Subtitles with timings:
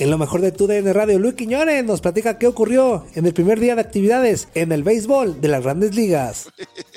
[0.00, 3.34] En lo mejor de tu DN Radio, Luis Quiñones nos platica qué ocurrió en el
[3.34, 6.48] primer día de actividades en el béisbol de las grandes ligas.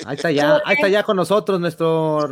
[0.06, 2.30] Ahí está ya, ahí está ya con nosotros nuestro,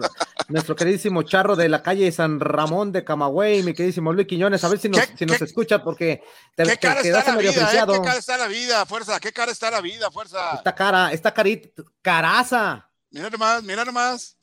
[0.49, 4.71] nuestro queridísimo charro de la calle San Ramón de Camagüey, mi queridísimo Luis Quiñones, a
[4.71, 6.23] ver si nos, si nos escucha porque
[6.57, 7.87] te, ¿Qué cara está la vida, eh?
[7.87, 9.21] ¿Qué cara está la vida, fuerza?
[9.21, 10.55] ¿Qué cara está la vida, fuerza?
[10.55, 12.89] Esta cara, esta carita, caraza.
[13.11, 14.39] Mira nomás, mira nomás.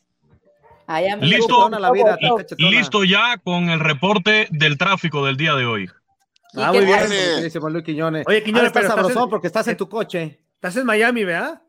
[1.22, 2.18] Listo, la vida,
[2.58, 5.90] listo ya con el reporte del tráfico del día de hoy.
[6.56, 8.26] Ah, muy bien, queridísimo Luis Quiñones.
[8.28, 10.40] Oye, Quiñones, pero sabrosón porque estás en tu coche.
[10.56, 11.62] Estás en Miami, ¿verdad?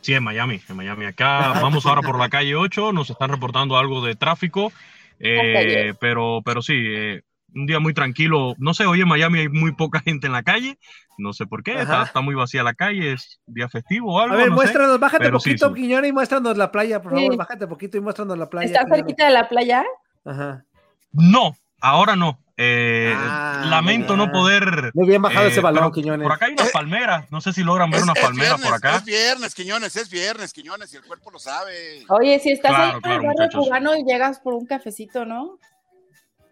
[0.00, 1.06] Sí, en Miami, en Miami.
[1.06, 4.70] Acá vamos ahora por la calle 8, nos están reportando algo de tráfico,
[5.18, 7.22] eh, pero, pero sí, eh,
[7.54, 8.54] un día muy tranquilo.
[8.58, 10.78] No sé, hoy en Miami hay muy poca gente en la calle,
[11.16, 14.34] no sé por qué, está, muy vacía la calle, es día festivo o algo.
[14.34, 17.96] A ver, no muéstranos, bájate poquito, Quiñones, y muéstranos la playa, por favor, bájate poquito
[17.96, 18.66] y muéstranos la playa.
[18.66, 19.84] ¿Estás cerquita de la playa?
[20.26, 20.64] Ajá.
[21.12, 22.40] No, ahora no.
[22.56, 24.92] Eh, ah, lamento no poder.
[24.94, 26.24] Muy bien bajado ese balón, Quiñones.
[26.24, 27.30] Por acá hay unas palmeras.
[27.32, 28.96] No sé si logran ver unas palmeras por acá.
[28.96, 32.04] Es viernes, Quiñones, es viernes, Quiñones, y el cuerpo lo sabe.
[32.08, 35.58] Oye, si estás ahí en el barrio cubano y llegas por un cafecito, ¿no?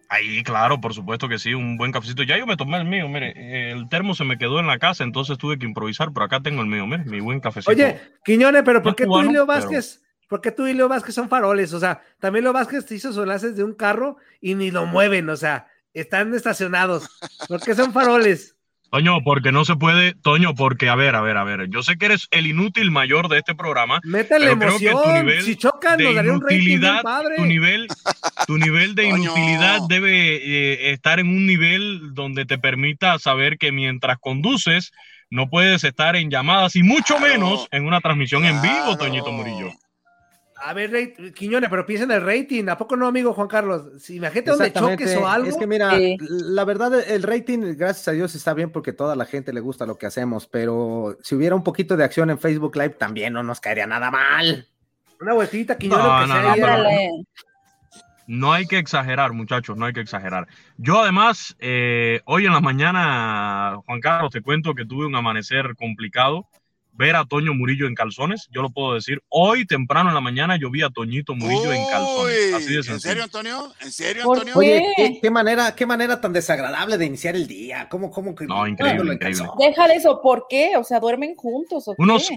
[0.08, 2.22] Ahí, claro, por supuesto que sí, un buen cafecito.
[2.22, 5.04] Ya yo me tomé el mío, mire, el termo se me quedó en la casa,
[5.04, 7.70] entonces tuve que improvisar, pero acá tengo el mío, mire, mi buen cafecito.
[7.70, 9.96] Oye, Quiñones, pero ¿por qué tú y Leo Vázquez?
[9.98, 10.01] ¿Por
[10.40, 11.72] qué tú y Leo Vázquez son faroles?
[11.72, 15.28] O sea, también Leo Vázquez te hizo solaces de un carro y ni lo mueven,
[15.28, 17.08] o sea, están estacionados.
[17.48, 18.56] ¿Por qué son faroles?
[18.92, 21.96] Toño, porque no se puede, Toño, porque a ver, a ver, a ver, yo sé
[21.96, 24.00] que eres el inútil mayor de este programa.
[24.04, 27.02] Métele emoción, creo que tu nivel si chocan, de nos inutilidad,
[27.36, 27.88] tu nivel,
[28.46, 33.72] tu nivel de inutilidad debe eh, estar en un nivel donde te permita saber que
[33.72, 34.92] mientras conduces
[35.30, 39.70] no puedes estar en llamadas y mucho menos en una transmisión en vivo, Toñito Murillo.
[40.64, 42.68] A ver, Quiñones, pero piensa en el rating.
[42.68, 44.00] ¿A poco no, amigo Juan Carlos?
[44.00, 45.48] Si imagínate donde choques o algo.
[45.48, 49.24] Es que mira, la verdad, el rating, gracias a Dios, está bien porque toda la
[49.24, 52.76] gente le gusta lo que hacemos, pero si hubiera un poquito de acción en Facebook
[52.76, 54.68] Live, también no nos caería nada mal.
[55.20, 57.24] Una vueltita, Quiñones, no, no,
[58.28, 60.46] no, hay que exagerar, muchachos, no hay que exagerar.
[60.76, 65.74] Yo además, eh, hoy en la mañana, Juan Carlos, te cuento que tuve un amanecer
[65.76, 66.46] complicado
[66.92, 69.22] ver a Toño Murillo en calzones, yo lo puedo decir.
[69.28, 72.54] Hoy temprano en la mañana yo vi a Toñito Murillo en calzones.
[72.54, 73.72] Así de ¿En serio, Antonio?
[73.80, 74.54] ¿En serio, Antonio?
[74.56, 77.88] Oye, ¿qué, manera, qué manera tan desagradable de iniciar el día.
[77.88, 79.46] ¿Cómo, cómo que No, increíble, increíble.
[79.58, 80.76] Deja eso, ¿por qué?
[80.76, 81.88] O sea, duermen juntos.
[81.88, 82.28] ¿o unos,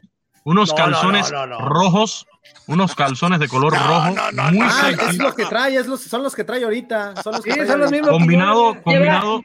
[0.45, 2.25] unos calzones rojos,
[2.67, 4.15] unos calzones de color rojo,
[4.51, 7.21] muy ah, Es lo que trae, es los, son los que trae ahorita.
[7.21, 8.11] Son los que sí, son los mismos.
[8.11, 9.41] Combinado, combinado.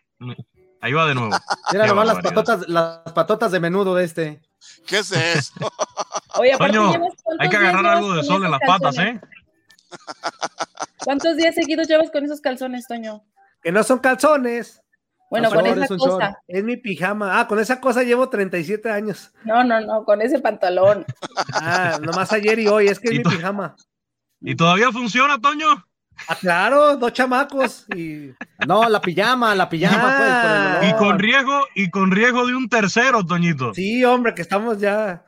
[0.82, 1.36] Ahí va de nuevo.
[1.72, 4.40] Mira nomás las patotas, las patotas de menudo de este.
[4.86, 5.52] ¿Qué es eso?
[6.38, 6.92] Oye, Toño,
[7.38, 9.20] hay que agarrar algo de sol en las patas, ¿eh?
[11.04, 13.24] ¿Cuántos días seguidos llevas con esos calzones, Toño?
[13.62, 14.82] Que no son calzones.
[15.30, 16.42] Bueno, con esa cosa.
[16.48, 17.38] Es mi pijama.
[17.38, 19.32] Ah, con esa cosa llevo 37 años.
[19.44, 21.06] No, no, no, con ese pantalón.
[21.52, 23.76] Ah, nomás ayer y hoy, es que es mi pijama.
[24.40, 25.86] ¿Y todavía funciona, Toño?
[26.28, 28.32] Ah, claro, dos chamacos y.
[28.66, 30.90] No, la pijama, la pijama, pues.
[30.90, 33.74] y con riesgo, y con riesgo de un tercero, Toñito.
[33.74, 35.24] Sí, hombre, que estamos ya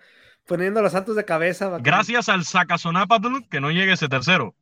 [0.47, 1.79] poniendo los santos de cabeza.
[1.81, 4.55] Gracias al Zacazonapatl que no llegue ese tercero.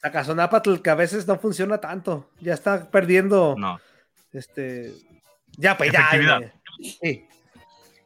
[0.00, 2.30] Zacazonapatl que a veces no funciona tanto.
[2.40, 3.54] Ya está perdiendo.
[3.58, 3.80] No.
[4.32, 4.92] Este.
[5.56, 6.10] Ya, pues ya.
[6.80, 7.26] Sí.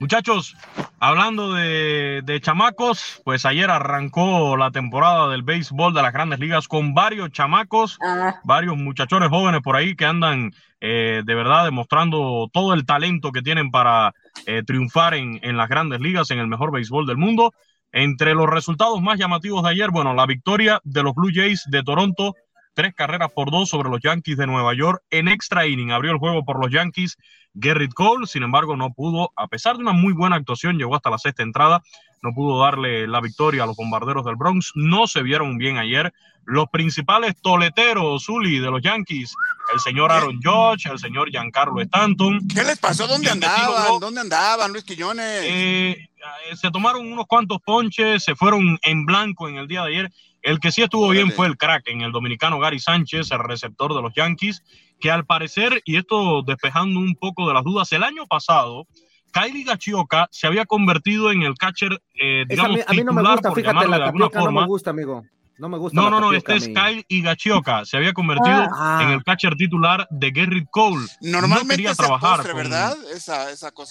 [0.00, 0.56] Muchachos,
[1.00, 6.94] hablando de, chamacos, pues ayer arrancó la temporada del béisbol de las grandes ligas con
[6.94, 8.36] varios chamacos, ah.
[8.44, 13.42] varios muchachones jóvenes por ahí que andan eh, de verdad demostrando todo el talento que
[13.42, 14.14] tienen para
[14.46, 17.52] eh, triunfar en, en las grandes ligas, en el mejor béisbol del mundo.
[17.90, 21.82] Entre los resultados más llamativos de ayer, bueno, la victoria de los Blue Jays de
[21.82, 22.36] Toronto
[22.78, 25.90] tres carreras por dos sobre los Yankees de Nueva York en extra inning.
[25.90, 27.16] Abrió el juego por los Yankees
[27.60, 31.10] Gerrit Cole, sin embargo no pudo, a pesar de una muy buena actuación, llegó hasta
[31.10, 31.82] la sexta entrada,
[32.22, 36.12] no pudo darle la victoria a los bombarderos del Bronx, no se vieron bien ayer.
[36.44, 39.34] Los principales toleteros, Zully, de los Yankees,
[39.72, 42.40] el señor Aaron Judge, el señor Giancarlo Stanton.
[42.48, 43.06] ¿Qué les pasó?
[43.06, 44.00] ¿Dónde andaban?
[44.00, 45.42] ¿Dónde andaban, Luis Quillones?
[45.44, 46.08] Eh,
[46.54, 50.12] se tomaron unos cuantos ponches, se fueron en blanco en el día de ayer
[50.42, 53.94] El que sí estuvo bien fue el crack en el dominicano Gary Sánchez, el receptor
[53.94, 54.62] de los Yankees,
[55.00, 58.86] que al parecer, y esto despejando un poco de las dudas, el año pasado,
[59.32, 63.52] Kylie Gachioka se había convertido en el catcher, eh, digamos, a mí, no me gusta,
[63.52, 64.60] fíjate, la de alguna forma.
[64.60, 65.24] No me gusta, amigo.
[65.58, 66.00] No me gusta.
[66.00, 67.84] No, no, no, este es Kyle Higashioka.
[67.84, 69.00] Se había convertido ah.
[69.02, 71.04] en el catcher titular de Gerrit Cole.
[71.20, 72.96] Normalmente no quería trabajar ¿verdad?
[73.12, 73.90] Esa, esa cosa.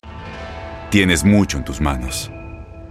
[0.89, 2.31] Tienes mucho en tus manos.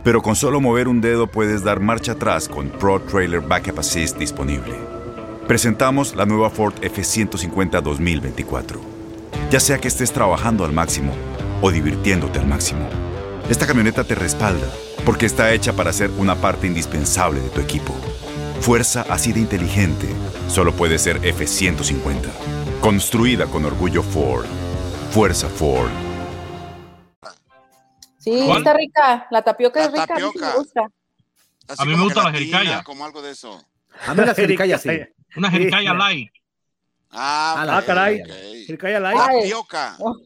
[0.05, 4.19] Pero con solo mover un dedo puedes dar marcha atrás con Pro Trailer Backup Assist
[4.19, 4.96] disponible.
[5.47, 8.81] Presentamos la nueva Ford F150 2024.
[9.49, 11.13] Ya sea que estés trabajando al máximo
[11.63, 12.89] o divirtiéndote al máximo,
[13.49, 14.67] esta camioneta te respalda
[15.05, 17.95] porque está hecha para ser una parte indispensable de tu equipo.
[18.61, 20.09] Fuerza así de inteligente
[20.49, 22.29] solo puede ser F-150.
[22.81, 24.47] Construida con orgullo Ford.
[25.13, 25.91] Fuerza Ford.
[28.19, 29.29] Sí, está rica.
[29.31, 30.13] La tapioca es rica.
[30.13, 30.91] A mí me gusta.
[31.79, 32.83] a mí me gusta la jericaya.
[32.83, 33.65] Como algo de eso.
[34.09, 34.91] A mí la jericaya sí.
[35.35, 36.31] Una jericaya light.
[37.11, 38.23] Ah, ah caray.
[38.67, 39.17] Jericaya light.
[39.17, 39.97] Tapioca.
[39.99, 40.17] Oh.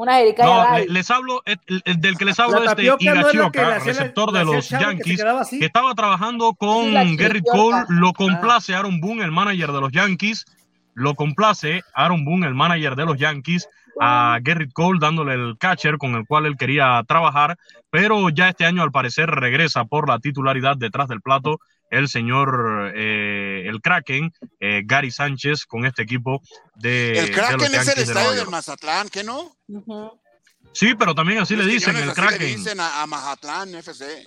[0.00, 4.70] Una no, les hablo, el, del que les hablo es de Higashioka, receptor de los
[4.70, 8.12] Yankees, que, estaba trabajando con Gary Cole, lo ah.
[8.16, 10.46] complace Aaron Boone, el manager de los Yankees,
[10.94, 13.68] lo complace Aaron Boone, el manager de los Yankees,
[14.00, 17.58] a Gerrit Cole dándole el catcher con el cual él quería trabajar,
[17.90, 22.92] pero ya este año al parecer regresa por la titularidad detrás del plato el señor,
[22.94, 26.40] eh, el Kraken, eh, Gary Sánchez, con este equipo
[26.76, 27.18] de.
[27.18, 29.56] El Kraken es el estadio del Mazatlán, ¿qué no?
[30.72, 32.38] Sí, pero también así le dicen el Kraken.
[32.38, 34.26] Le dicen a, Mazatlán FC.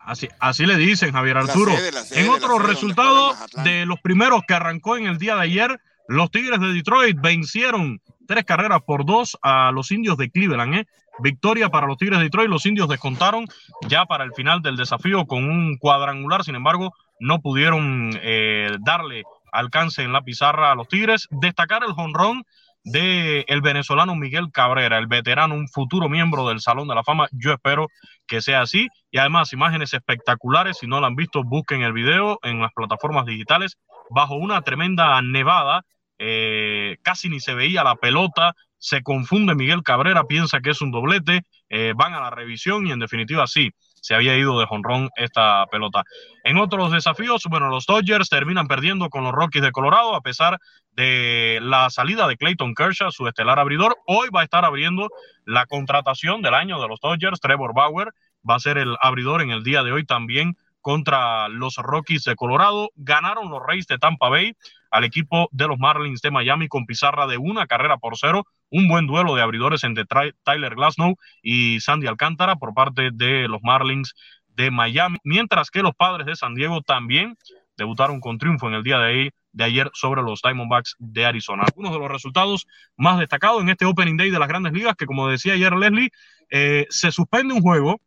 [0.00, 1.72] Así, así le dicen, Javier Arturo.
[2.10, 6.60] en otro resultado de los primeros que arrancó en el día de ayer, los Tigres
[6.60, 10.74] de Detroit vencieron tres carreras por dos a los indios de Cleveland.
[10.74, 10.86] ¿eh?
[11.20, 12.50] Victoria para los Tigres de Detroit.
[12.50, 13.46] Los indios descontaron
[13.88, 16.44] ya para el final del desafío con un cuadrangular.
[16.44, 19.22] Sin embargo, no pudieron eh, darle
[19.52, 21.28] alcance en la pizarra a los Tigres.
[21.30, 22.44] Destacar el jonrón
[22.84, 27.28] de el venezolano Miguel Cabrera, el veterano, un futuro miembro del Salón de la Fama.
[27.32, 27.88] Yo espero
[28.26, 28.88] que sea así.
[29.10, 30.78] Y además, imágenes espectaculares.
[30.78, 33.78] Si no lo han visto, busquen el video en las plataformas digitales.
[34.10, 35.84] Bajo una tremenda nevada,
[36.18, 38.54] eh, casi ni se veía la pelota.
[38.76, 41.42] Se confunde Miguel Cabrera, piensa que es un doblete.
[41.70, 43.72] Eh, van a la revisión y en definitiva sí
[44.04, 46.04] se había ido de jonrón esta pelota.
[46.44, 50.58] En otros desafíos, bueno, los Dodgers terminan perdiendo con los Rockies de Colorado a pesar
[50.92, 53.96] de la salida de Clayton Kershaw, su estelar abridor.
[54.06, 55.08] Hoy va a estar abriendo
[55.46, 58.10] la contratación del año de los Dodgers, Trevor Bauer
[58.48, 62.36] va a ser el abridor en el día de hoy también contra los Rockies de
[62.36, 62.90] Colorado.
[62.94, 64.52] Ganaron los Reyes de Tampa Bay
[64.90, 68.44] al equipo de los Marlins de Miami con pizarra de una carrera por cero.
[68.76, 70.04] Un buen duelo de abridores entre
[70.42, 74.14] Tyler Glasnow y Sandy Alcántara por parte de los Marlins
[74.48, 77.38] de Miami, mientras que los padres de San Diego también
[77.76, 81.62] debutaron con triunfo en el día de, de ayer sobre los Diamondbacks de Arizona.
[81.64, 82.66] Algunos de los resultados
[82.96, 86.10] más destacados en este Opening Day de las grandes ligas, que como decía ayer Leslie,
[86.50, 88.00] eh, se suspende un juego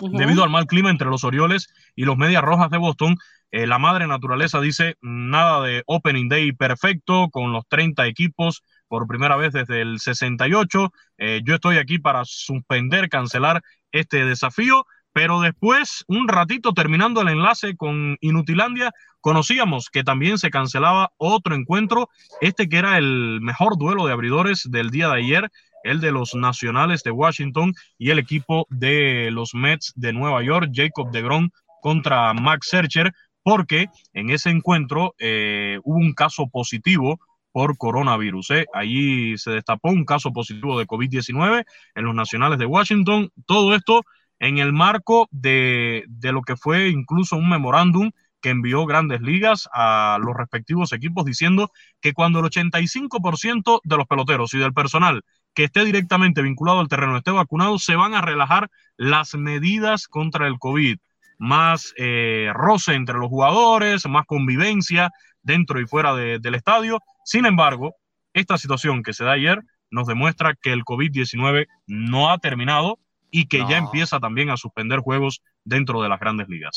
[0.00, 3.16] debido al mal clima entre los Orioles y los Medias Rojas de Boston.
[3.52, 9.06] Eh, la madre naturaleza dice nada de Opening Day perfecto con los 30 equipos por
[9.06, 10.92] primera vez desde el 68.
[11.18, 17.28] Eh, yo estoy aquí para suspender, cancelar este desafío, pero después, un ratito terminando el
[17.28, 18.90] enlace con Inutilandia,
[19.20, 22.08] conocíamos que también se cancelaba otro encuentro,
[22.40, 25.50] este que era el mejor duelo de abridores del día de ayer,
[25.84, 30.70] el de los Nacionales de Washington y el equipo de los Mets de Nueva York,
[30.74, 31.50] Jacob DeGrom
[31.80, 33.12] contra Max Searcher,
[33.44, 37.20] porque en ese encuentro eh, hubo un caso positivo
[37.52, 38.50] por coronavirus.
[38.50, 38.66] ¿eh?
[38.72, 41.64] Allí se destapó un caso positivo de COVID-19
[41.94, 43.30] en los Nacionales de Washington.
[43.46, 44.02] Todo esto
[44.38, 49.68] en el marco de, de lo que fue incluso un memorándum que envió grandes ligas
[49.72, 55.22] a los respectivos equipos diciendo que cuando el 85% de los peloteros y del personal
[55.54, 60.46] que esté directamente vinculado al terreno esté vacunado, se van a relajar las medidas contra
[60.46, 60.98] el COVID.
[61.38, 65.10] Más eh, roce entre los jugadores, más convivencia
[65.42, 67.00] dentro y fuera del estadio.
[67.30, 67.94] Sin embargo,
[68.34, 72.98] esta situación que se da ayer nos demuestra que el COVID-19 no ha terminado
[73.30, 76.76] y que ya empieza también a suspender juegos dentro de las grandes ligas.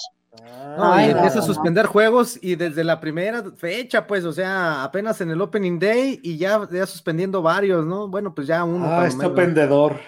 [0.78, 5.22] No, y empieza a suspender juegos y desde la primera fecha, pues, o sea, apenas
[5.22, 8.08] en el Opening Day y ya, ya suspendiendo varios, ¿no?
[8.08, 8.86] Bueno, pues ya uno.
[8.86, 10.00] Ah, este pendedor.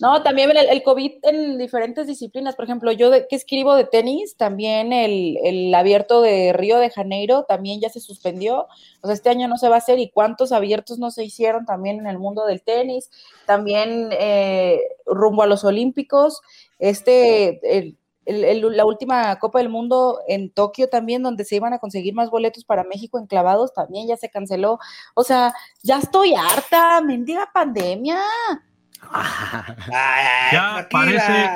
[0.00, 2.56] No, también el, COVID en diferentes disciplinas.
[2.56, 7.44] Por ejemplo, yo que escribo de tenis, también el, el, abierto de Río de Janeiro
[7.44, 8.66] también ya se suspendió.
[9.02, 9.98] O sea, este año no se va a hacer.
[9.98, 13.10] ¿Y cuántos abiertos no se hicieron también en el mundo del tenis?
[13.44, 16.40] También eh, rumbo a los Olímpicos,
[16.78, 22.14] este, el, la última Copa del Mundo en Tokio también, donde se iban a conseguir
[22.14, 24.78] más boletos para México enclavados, también ya se canceló.
[25.14, 25.52] O sea,
[25.82, 28.18] ya estoy harta, mendiga pandemia.
[30.52, 31.50] Ya parece,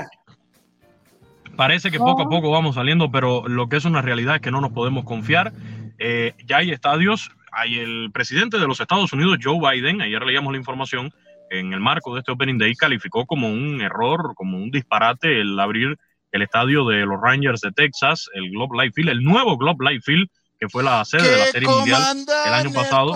[1.57, 4.51] parece que poco a poco vamos saliendo, pero lo que es una realidad es que
[4.51, 5.53] no nos podemos confiar.
[5.99, 10.53] Eh, ya hay estadios, hay el presidente de los Estados Unidos, Joe Biden, ayer leíamos
[10.53, 11.13] la información,
[11.51, 15.59] en el marco de este Opening Day calificó como un error, como un disparate el
[15.59, 15.97] abrir
[16.33, 20.03] el estadio de los Rangers de Texas, el Globe Life Field, el nuevo Globe Life
[20.05, 20.29] Field,
[20.65, 23.13] que fue la sede de la Serie Mundial el año pasado.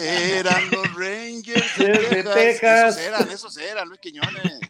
[0.00, 2.96] eran los Rangers de Texas.
[2.96, 4.60] Esos eran, esos eran, Luis Quiñones.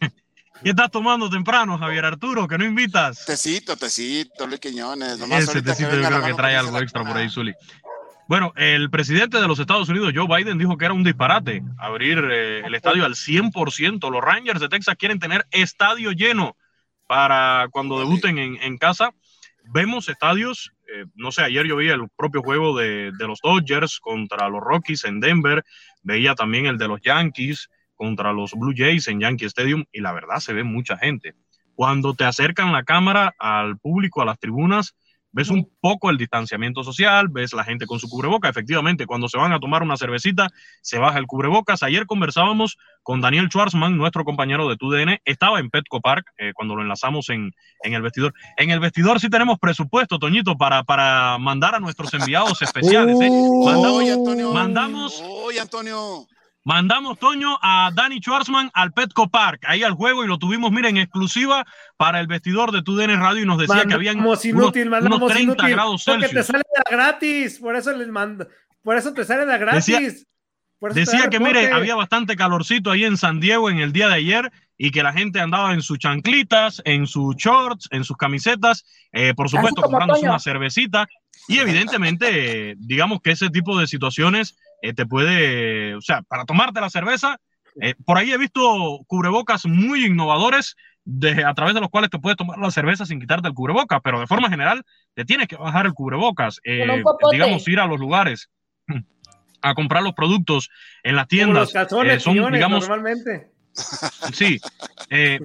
[0.63, 2.47] ¿Qué estás tomando temprano, Javier Arturo?
[2.47, 3.25] Que no invitas.
[3.25, 5.19] Tecito, tecito, Luis Quiñones.
[5.19, 7.53] Ese tecito yo creo que trae algo extra por ahí, Zuli.
[8.27, 12.17] Bueno, el presidente de los Estados Unidos, Joe Biden, dijo que era un disparate abrir
[12.29, 14.11] eh, el estadio al 100%.
[14.11, 16.57] Los Rangers de Texas quieren tener estadio lleno
[17.07, 19.11] para cuando debuten en, casa.
[19.73, 23.99] Vemos estadios, eh, no sé, ayer yo vi el propio juego de, de, los Dodgers
[23.99, 25.63] contra los Rockies en Denver,
[26.03, 30.13] veía también el de los Yankees contra los Blue Jays en Yankee Stadium y la
[30.13, 31.33] verdad se ve mucha gente.
[31.73, 34.95] Cuando te acercan la cámara al público, a las tribunas,
[35.37, 38.49] ves un poco el distanciamiento social, ves la gente con su cubreboca.
[38.49, 40.49] Efectivamente, cuando se van a tomar una cervecita,
[40.81, 41.83] se baja el cubrebocas.
[41.83, 45.19] Ayer conversábamos con Daniel Schwarzman, nuestro compañero de TUDN.
[45.25, 47.51] Estaba en Petco Park eh, cuando lo enlazamos en,
[47.83, 48.33] en, el vestidor.
[48.57, 53.21] En el vestidor sí tenemos presupuesto, Toñito, para, para mandar a nuestros enviados especiales.
[53.21, 53.29] ¿eh?
[53.63, 54.53] Mandamos, Antonio.
[54.53, 55.23] Mandamos.
[55.23, 56.27] Oye, Antonio.
[56.67, 60.97] Mandamos, Toño, a Danny Schwarzman al Petco Park, ahí al juego, y lo tuvimos, miren,
[60.97, 64.75] en exclusiva para el vestidor de TUDN Radio y nos decía que habían inútil, unos,
[64.75, 66.33] unos 30 inútil, grados Celsius.
[66.33, 68.49] te sale de gratis, por eso les mando,
[68.83, 69.85] por eso te sale de gratis.
[69.85, 74.15] Decía, decía que, mire, había bastante calorcito ahí en San Diego en el día de
[74.15, 78.83] ayer y que la gente andaba en sus chanclitas, en sus shorts, en sus camisetas,
[79.13, 81.07] eh, por supuesto, comprándose una cervecita.
[81.47, 86.81] Y evidentemente, digamos que ese tipo de situaciones eh, te puede, o sea, para tomarte
[86.81, 87.37] la cerveza,
[87.81, 92.19] eh, por ahí he visto cubrebocas muy innovadores de, a través de los cuales te
[92.19, 95.55] puedes tomar la cerveza sin quitarte el cubrebocas, pero de forma general te tienes que
[95.55, 96.85] bajar el cubrebocas, eh,
[97.31, 98.49] digamos, ir a los lugares
[99.61, 100.69] a comprar los productos
[101.03, 101.71] en las tiendas.
[102.19, 103.51] son, digamos, normalmente.
[104.33, 104.59] Sí,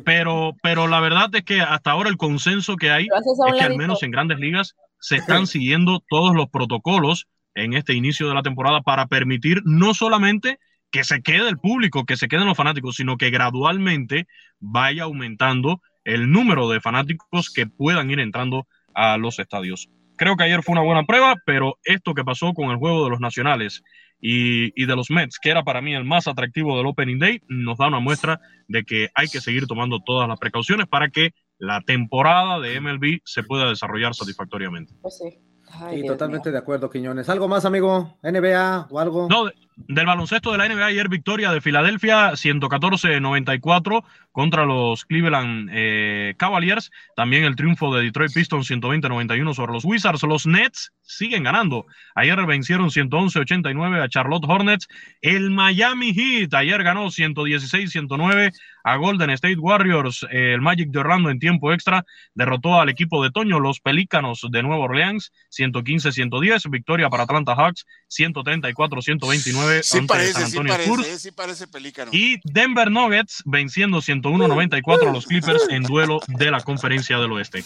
[0.07, 3.77] pero, pero la verdad es que hasta ahora el consenso que hay es que al
[3.77, 8.43] menos en grandes ligas se están siguiendo todos los protocolos en este inicio de la
[8.43, 10.59] temporada para permitir no solamente
[10.91, 14.27] que se quede el público, que se queden los fanáticos, sino que gradualmente
[14.61, 19.89] vaya aumentando el número de fanáticos que puedan ir entrando a los estadios.
[20.17, 23.11] Creo que ayer fue una buena prueba, pero esto que pasó con el juego de
[23.11, 23.83] los nacionales
[24.21, 27.79] y, de los Mets, que era para mí el más atractivo del Opening Day, nos
[27.79, 31.81] da una muestra de que hay que seguir tomando todas las precauciones para que la
[31.81, 34.95] temporada de MLB se pueda desarrollar satisfactoriamente.
[35.01, 35.39] Pues sí.
[35.91, 37.29] Sí, totalmente de acuerdo, Quiñones.
[37.29, 38.19] ¿Algo más, amigo?
[38.23, 39.29] ¿NBA o algo?
[39.29, 39.51] No,
[39.89, 46.91] del baloncesto de la NBA, ayer victoria de Filadelfia 114-94 contra los Cleveland eh, Cavaliers.
[47.15, 50.23] También el triunfo de Detroit Pistons 120-91 sobre los Wizards.
[50.23, 51.87] Los Nets siguen ganando.
[52.15, 54.89] Ayer vencieron 111-89 a Charlotte Hornets.
[55.21, 58.53] El Miami Heat ayer ganó 116-109
[58.85, 60.27] a Golden State Warriors.
[60.31, 64.63] El Magic de Orlando en tiempo extra derrotó al equipo de Toño, los Pelícanos de
[64.63, 66.71] Nueva Orleans 115-110.
[66.71, 72.11] Victoria para Atlanta Hawks 134-129 sí parece, sí parece, sí parece pelícano.
[72.13, 77.65] Y Denver Nuggets venciendo 101-94 a los Clippers en duelo de la Conferencia del Oeste.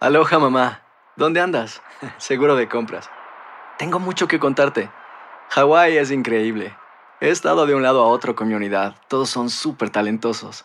[0.00, 0.82] Aloha mamá,
[1.16, 1.80] ¿dónde andas?
[2.18, 3.08] Seguro de compras.
[3.78, 4.90] Tengo mucho que contarte.
[5.50, 6.76] Hawái es increíble.
[7.20, 8.96] He estado de un lado a otro con mi unidad.
[9.06, 10.64] Todos son súper talentosos.